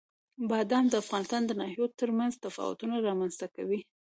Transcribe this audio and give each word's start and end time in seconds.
بادام 0.49 0.85
د 0.89 0.93
افغانستان 1.03 1.41
د 1.45 1.51
ناحیو 1.61 1.85
ترمنځ 1.99 2.33
تفاوتونه 2.45 2.95
رامنځ 3.07 3.33
ته 3.41 3.47
کوي. 3.55 3.79